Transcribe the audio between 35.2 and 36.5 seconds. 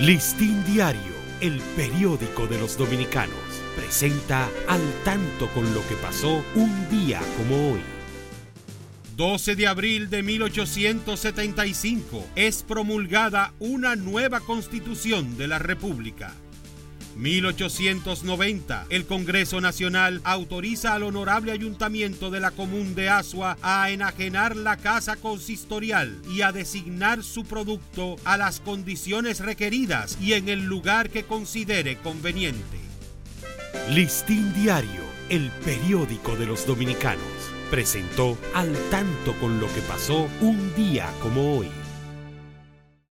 el periódico de